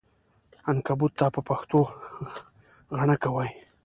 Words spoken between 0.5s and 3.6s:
عنکبوت ته په پښتو غڼکه وایې!